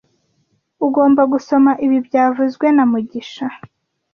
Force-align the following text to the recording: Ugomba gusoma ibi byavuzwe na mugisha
Ugomba 0.85 1.21
gusoma 1.33 1.71
ibi 1.85 1.97
byavuzwe 2.07 2.67
na 2.75 2.83
mugisha 2.91 3.45